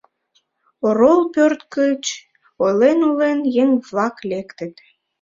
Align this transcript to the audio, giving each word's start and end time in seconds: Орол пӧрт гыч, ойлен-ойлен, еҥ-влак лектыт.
Орол 0.87 1.21
пӧрт 1.33 1.61
гыч, 1.75 2.03
ойлен-ойлен, 2.63 3.39
еҥ-влак 3.63 4.15
лектыт. 4.29 4.73